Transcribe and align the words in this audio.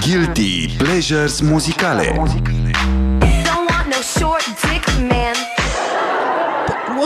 Guilty 0.00 0.74
Pleasures 0.78 1.40
muzicale 1.40 2.02
Don't 2.02 2.26
want 3.70 3.86
no 3.86 4.00
short 4.16 4.44
dick 4.60 4.86
man. 4.98 5.34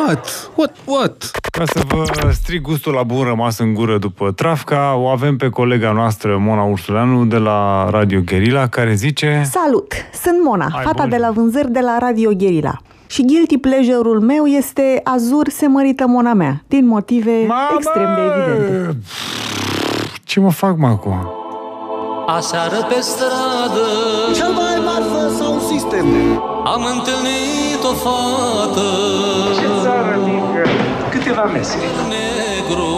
What? 0.07 0.51
What? 0.55 0.77
What? 0.85 1.31
Ca 1.51 1.65
să 1.65 1.81
vă 1.89 2.31
stric 2.33 2.61
gustul 2.61 2.93
la 2.93 3.03
bun 3.03 3.25
rămas 3.25 3.59
în 3.59 3.75
gură 3.75 3.99
după 3.99 4.31
Trafca, 4.33 4.95
o 4.95 5.07
avem 5.07 5.37
pe 5.37 5.49
colega 5.49 5.93
noastră, 5.93 6.39
Mona 6.39 6.63
Ursuleanu, 6.63 7.25
de 7.25 7.37
la 7.37 7.91
Radio 7.91 8.21
Guerilla, 8.21 8.67
care 8.67 8.95
zice... 8.95 9.43
Salut! 9.51 9.93
Sunt 10.23 10.37
Mona, 10.45 10.69
Hai, 10.73 10.83
fata 10.85 11.03
bun. 11.03 11.11
de 11.11 11.17
la 11.17 11.31
vânzări 11.31 11.71
de 11.71 11.81
la 11.81 11.99
Radio 11.99 12.31
Gherila. 12.37 12.77
Și 13.07 13.25
guilty 13.25 13.59
pleasure-ul 13.59 14.21
meu 14.21 14.47
este 14.47 15.01
Azur 15.05 15.49
se 15.49 15.67
mărită 15.67 16.07
mona 16.07 16.33
mea, 16.33 16.63
din 16.69 16.87
motive 16.87 17.47
extrem 17.77 18.09
de 18.15 18.21
evidente. 18.51 18.99
Ce 20.25 20.41
mă 20.41 20.51
fac, 20.51 20.77
mă, 20.77 20.87
acum? 20.87 21.40
Aseară 22.37 22.87
pe 22.89 23.01
stradă 23.01 23.87
Cel 24.35 24.53
mai 24.53 24.83
marfă 24.85 25.35
sau 25.39 25.59
sistem? 25.73 26.07
Am 26.65 26.85
întâlnit 26.85 27.83
o 27.83 27.93
fată 27.93 28.89
Ce 29.55 29.67
țară 29.83 30.19
mică? 30.25 30.69
Câteva 31.11 31.43
mese. 31.43 31.79
Negru 32.09 32.95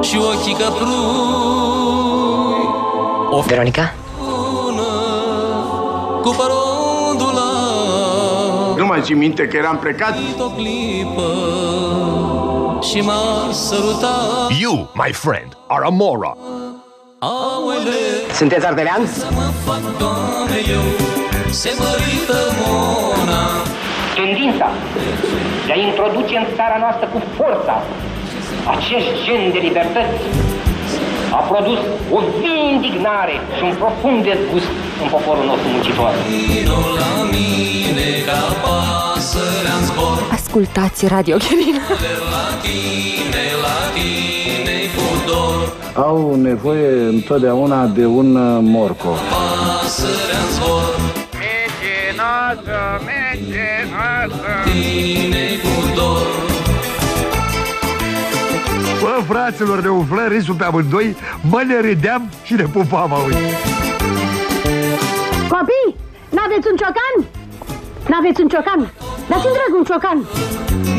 Și 0.00 0.16
ochii 0.16 0.54
căprui 0.54 0.90
O 3.30 3.40
Veronica? 3.40 3.94
bună 4.18 4.90
Cu 6.22 6.34
parondula 6.38 7.50
Nu 8.76 8.86
mai 8.86 9.00
ții 9.02 9.14
minte 9.14 9.46
că 9.46 9.56
eram 9.56 9.76
plecat? 9.76 10.14
O 10.38 10.48
clipă 10.48 11.22
Și 12.80 13.00
m-a 13.00 13.52
sărutat 13.52 14.50
You, 14.60 14.90
my 14.94 15.12
friend, 15.12 15.56
are 15.66 15.84
a 15.84 15.88
moron. 15.88 16.36
Aole 17.18 18.00
Sunteți 18.32 18.66
ardelean? 18.66 19.06
Să 19.06 19.28
mă 19.34 19.48
fac 19.64 19.98
doamne 19.98 20.60
eu 20.76 20.84
Se 21.50 21.70
mărită 21.78 22.38
mona 22.60 23.44
Tendința 24.14 24.68
de 25.66 25.72
a 25.72 25.78
introduce 25.90 26.36
în 26.36 26.46
țara 26.56 26.76
noastră 26.84 27.06
cu 27.12 27.18
forța 27.36 27.82
acest 28.74 29.08
gen 29.24 29.42
de 29.52 29.58
libertăți 29.66 30.16
a 31.32 31.36
produs 31.36 31.78
o 32.10 32.18
vie 32.38 32.72
indignare 32.72 33.34
și 33.56 33.62
un 33.62 33.74
profund 33.74 34.24
dezgust 34.24 34.70
în 35.02 35.08
poporul 35.08 35.44
nostru 35.44 35.68
muncitor. 35.68 36.12
Ascultați 40.32 41.06
Radio 41.06 41.36
Gherina. 41.36 41.82
Au 45.94 46.34
nevoie 46.34 47.02
întotdeauna 47.02 47.86
de 47.86 48.06
un 48.06 48.36
uh, 48.36 48.58
morcov. 48.62 49.18
Mecenață, 51.40 53.00
mecenață. 53.06 54.60
Fraților, 59.50 59.80
ne 59.82 59.88
umflă 59.88 60.26
râsul 60.28 60.54
pe 60.54 60.64
amândoi, 60.64 61.16
mă 61.50 61.62
ne 61.66 61.80
râdeam 61.80 62.30
și 62.42 62.52
ne 62.54 62.62
pupam, 62.62 63.12
auzi. 63.12 63.36
Copii, 65.52 65.96
n-aveți 66.34 66.66
un 66.70 66.76
ciocan? 66.76 67.14
N-aveți 68.08 68.40
un 68.40 68.48
ciocan? 68.48 68.92
Dați-mi 69.28 69.56
drag 69.58 69.72
un 69.78 69.84
ciocan. 69.84 70.18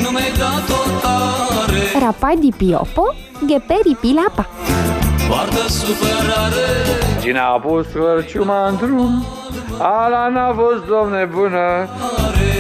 Nu 0.03 0.09
mi-ai 0.09 0.31
dat 0.37 0.67
o 0.69 0.81
tare 1.01 2.05
Rapai 2.05 2.35
di 2.39 2.51
piopo, 2.57 3.13
gheperi 3.45 3.97
pilapa. 3.99 4.47
Poartă 5.27 5.67
supărare 5.67 6.67
Cine 7.21 7.39
a 7.39 7.59
pus 7.59 7.85
cărciuma 7.93 8.67
în 8.67 8.75
drum, 8.75 9.25
ala 9.77 10.27
n-a 10.27 10.53
fost 10.53 10.85
domne 10.87 11.29
bună. 11.33 11.87
Dar 12.17 12.50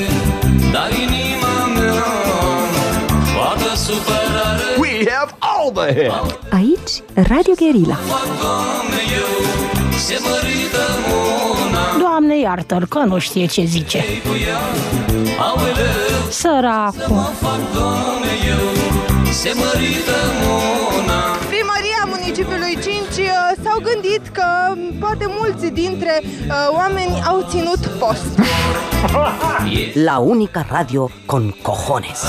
Aici, 6.51 7.03
Radio 7.13 7.53
Gherila. 7.55 7.95
Fac 7.95 8.25
doamne 8.41 9.01
eu 9.19 9.31
Se 9.97 10.17
mărită 10.27 10.83
mona 11.07 11.97
Doamne 11.99 12.39
iartă-l 12.39 12.85
că 12.89 12.99
nu 12.99 13.17
știe 13.19 13.45
ce 13.45 13.63
zice. 13.63 13.97
cu 13.97 14.35
ea 14.47 14.57
Aoleu 15.39 16.29
Săracul. 16.29 17.33
fac 17.41 17.59
doamne 17.73 18.33
eu 18.47 18.65
Se 19.31 19.51
mărită 19.55 20.17
mona 20.43 21.21
Primăria 21.53 22.01
municipiului 22.15 22.73
5 22.73 22.83
uh, 22.87 23.63
s-au 23.63 23.79
gândit 23.83 24.27
că 24.31 24.43
m, 24.75 24.99
poate 24.99 25.25
mulți 25.39 25.65
dintre 25.67 26.21
uh, 26.23 26.53
oameni 26.71 27.21
au 27.27 27.45
ținut 27.49 27.79
post. 27.99 28.39
La 29.93 30.17
unica 30.17 30.65
radio 30.69 31.09
con 31.25 31.55
cojones. 31.61 32.19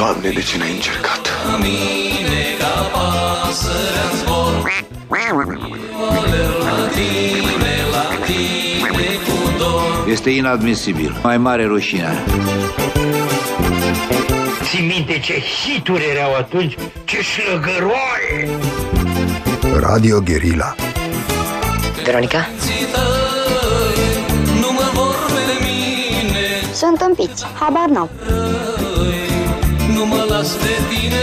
Tine 0.00 0.08
cu 0.08 0.14
dor 0.14 0.20
Doamne, 0.20 0.30
de 0.30 0.42
ce 0.42 0.58
n-ai 0.58 0.72
încercat? 0.72 1.20
La 1.46 1.56
mine 1.56 2.42
ca 2.58 2.90
pasărea-n 2.92 4.16
zbor 4.16 4.72
Aoleu 5.08 6.58
la 6.58 6.88
tine, 6.88 7.74
la 7.92 8.24
tine 8.24 8.88
cu 9.26 9.58
dor 9.58 10.08
Este 10.08 10.30
inadmisibil. 10.30 11.16
Mai 11.22 11.38
mare 11.38 11.64
rușine. 11.66 12.24
Ții 14.62 14.86
minte 14.86 15.18
ce 15.18 15.34
hituri 15.40 16.04
erau 16.16 16.34
atunci, 16.34 16.76
ce 17.04 17.18
șlăgăroare! 17.22 18.48
Radio 19.80 20.20
Guerilla 20.20 20.74
Veronica? 22.04 22.48
Țită, 22.58 23.00
nu 24.60 24.72
mă 24.72 24.90
vorbe 24.92 25.40
de 25.46 25.64
mine 25.64 26.72
Sunt 26.72 27.00
împiți, 27.00 27.46
habar 27.58 27.88
n-au. 27.88 28.10
Nu 30.40 30.46
mă 30.46 30.52
las 30.52 30.58
de 30.58 30.74
tine 30.88 31.16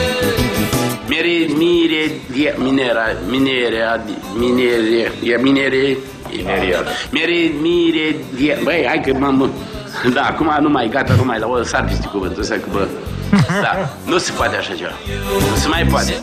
Mire, 1.08 1.54
mire, 1.58 2.12
die, 2.32 2.56
minera, 2.58 3.06
minere, 3.30 3.82
adi, 3.82 4.18
minere, 4.36 5.12
e 5.24 5.38
minere, 5.42 5.98
minerial. 6.36 6.86
Mire, 7.12 7.54
mire, 7.62 8.16
die, 8.36 8.60
băi, 8.64 8.84
hai 8.88 9.02
că 9.06 9.14
m-am... 9.14 9.52
Da, 10.14 10.22
acum 10.22 10.58
nu 10.62 10.70
mai, 10.70 10.90
gata, 10.90 11.14
nu 11.14 11.24
mai, 11.26 11.40
la 11.40 11.48
o 11.48 11.64
sar 11.64 11.86
peste 11.86 12.08
cuvântul 12.08 12.42
ăsta, 12.42 12.56
că 12.56 12.68
bă... 12.72 12.88
Da, 13.62 13.90
nu 14.06 14.18
se 14.18 14.32
poate 14.32 14.56
așa 14.56 14.74
ceva. 14.74 14.92
Nu 15.50 15.56
se 15.56 15.68
mai 15.68 15.86
poate. 15.90 16.14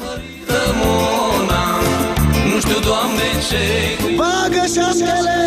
Mona 2.64 2.72
Nu 2.72 2.72
știu, 2.72 2.80
Doamne, 2.90 3.28
ce 3.48 3.62
Bagă 4.16 4.64
șaptele! 4.74 5.38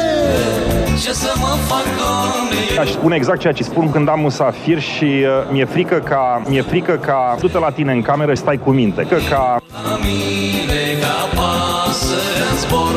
Ce 1.03 1.13
să 1.13 1.33
mă 1.39 1.55
fac, 1.67 1.83
Doamne 1.97 2.79
Aș 2.79 2.91
spune 2.91 3.15
exact 3.15 3.39
ceea 3.39 3.53
ce 3.53 3.63
spun 3.63 3.91
când 3.91 4.09
am 4.09 4.19
musafir 4.19 4.81
și 4.81 5.03
uh, 5.03 5.51
mi-e 5.51 5.65
frică 5.65 5.95
ca, 5.95 6.41
mi-e 6.47 6.61
frică 6.61 6.91
ca 6.91 7.35
du-te 7.39 7.57
la 7.57 7.69
tine 7.69 7.91
în 7.91 8.01
cameră 8.01 8.33
și 8.33 8.39
stai 8.39 8.57
cu 8.57 8.71
minte. 8.71 9.01
Că 9.01 9.17
ca 9.29 9.61
La 9.83 9.99
mine 10.03 10.99
ca 11.01 11.29
pasărea-n 11.35 12.57
zbor 12.57 12.95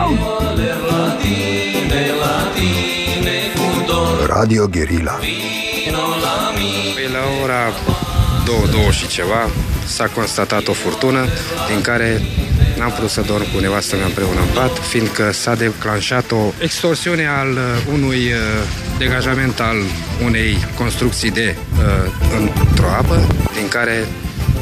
Aler 0.00 0.76
la 0.90 1.16
tine, 1.20 2.02
la 2.20 2.36
tine 2.54 3.36
cu 3.54 3.84
dor 3.86 4.26
Radio 4.36 4.66
Guerilla 4.66 5.18
Vino 5.20 6.06
la 6.22 6.52
mine 6.58 6.94
Păi 6.94 7.08
la 7.12 7.42
ora 7.44 7.62
2, 8.44 8.54
2 8.70 8.90
și 8.90 9.06
ceva 9.06 9.48
s-a 9.86 10.06
constatat 10.14 10.66
o 10.68 10.72
furtună 10.72 11.24
din 11.68 11.80
care 11.80 12.22
n-am 12.84 12.92
putut 12.92 13.10
să 13.10 13.20
dorm 13.20 13.46
cu 13.52 13.58
nevastă 13.60 13.96
mea 13.96 14.04
împreună 14.04 14.40
în 14.40 14.52
pat, 14.54 14.78
fiindcă 14.78 15.32
s-a 15.32 15.54
declanșat 15.54 16.30
o 16.30 16.42
extorsiune 16.58 17.26
al 17.26 17.50
uh, 17.52 17.92
unui 17.92 18.22
uh, 18.32 18.38
degajament 18.98 19.60
al 19.60 19.76
unei 20.24 20.56
construcții 20.78 21.30
de 21.30 21.56
uh, 21.56 22.40
într-o 22.40 22.90
apă, 23.00 23.26
din 23.54 23.68
care 23.68 24.06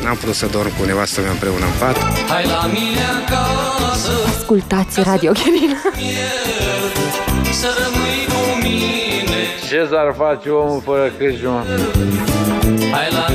n-am 0.02 0.16
putut 0.16 0.34
să 0.34 0.46
dorm 0.46 0.78
cu 0.78 0.84
nevastă 0.84 1.20
mea 1.20 1.30
împreună 1.30 1.64
în 1.64 1.76
pat. 1.78 1.96
Hai 2.28 2.44
la 2.46 2.70
mine 2.72 3.04
acasă 3.20 4.12
Ascultați 4.26 5.00
Radio 5.00 5.32
Guerilla. 5.32 5.82
Să 7.60 7.68
rămâi 7.82 8.20
cu 8.32 8.42
mine 8.66 9.40
Ce 9.68 9.86
s-ar 9.90 10.14
face 10.16 10.48
omul 10.48 10.82
fără 10.84 11.12
Crăciun? 11.18 11.64
Hai 12.92 13.08
la 13.10 13.31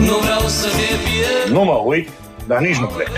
Nu 0.00 0.16
vreau 0.16 0.40
să 0.46 0.66
te 0.66 0.94
pierd 1.04 1.52
nu 1.52 1.64
mă 1.64 1.80
uit, 1.84 2.08
dar 2.46 2.58
nici 2.58 2.76
nu 2.76 2.86
plec. 2.86 3.08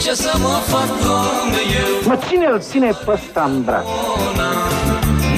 Ce 0.00 0.14
să 0.14 0.32
mă 0.38 0.58
fac, 0.66 0.86
Doamne, 1.02 1.60
eu 1.80 2.08
Mă 2.08 2.18
ține-l, 2.28 2.60
ține 2.60 2.90
pe 3.04 3.10
ăsta 3.10 3.50
în 3.54 3.62
braț. 3.62 3.84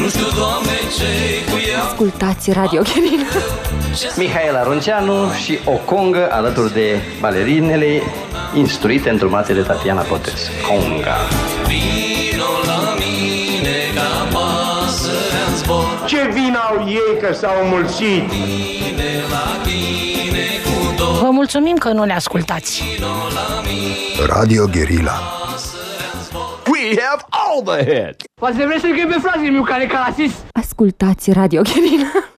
Nu 0.00 0.08
știu, 0.08 0.26
Doamne, 0.36 0.76
ce 0.96 1.50
cu 1.52 1.58
ea 1.70 1.82
Ascultați 1.82 2.52
Radio 2.52 2.82
Guerilla. 2.82 3.26
Mihaela 4.16 4.62
Runceanu 4.62 5.32
și 5.44 5.58
o 5.64 5.94
congă 5.94 6.28
alături 6.30 6.72
de 6.72 7.00
balerinele 7.20 8.02
instruite 8.54 9.10
îndrumate 9.10 9.52
de 9.52 9.60
Tatiana 9.60 10.00
Potescu. 10.00 10.52
Conga. 10.68 11.16
Ce 16.06 16.28
vin 16.32 16.56
au 16.70 16.88
ei 16.88 17.20
că 17.20 17.32
s-au 17.34 17.66
mulțit? 17.70 18.22
Vă 21.20 21.28
mulțumim 21.30 21.76
că 21.76 21.88
nu 21.88 22.04
ne 22.04 22.14
ascultați. 22.14 22.82
Radio 24.26 24.66
Guerilla. 24.66 25.20
We 26.72 26.96
have 27.00 27.22
all 27.28 27.62
the 27.62 27.84
hits. 27.84 28.24
Poate 28.40 28.64
vreți 28.66 28.80
să-i 28.80 29.06
pe 29.08 29.18
fratele 29.22 29.50
meu 29.50 29.62
care 29.62 29.82
e 29.82 29.86
ca 29.86 30.04
rasist? 30.06 30.34
Ascultați 30.52 31.32
Radio 31.32 31.62
Guerilla. 31.62 32.30